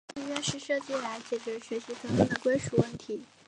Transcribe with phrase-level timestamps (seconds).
[0.41, 3.21] 学习契约是设计来解决学习责任的归属问题。